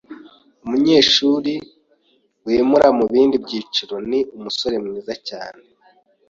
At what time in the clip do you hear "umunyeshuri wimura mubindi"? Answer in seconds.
0.65-3.35